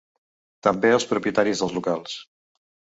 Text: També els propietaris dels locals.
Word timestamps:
També 0.69 0.91
els 0.95 1.07
propietaris 1.13 1.65
dels 1.65 1.79
locals. 1.79 2.21